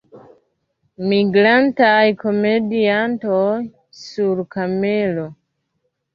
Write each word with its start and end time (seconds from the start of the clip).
Migrantaj 1.11 2.05
komediantoj 2.23 3.43
sur 4.01 4.43
kamelo. 4.57 5.29